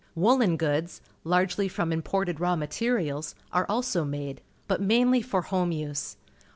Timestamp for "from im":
1.67-2.01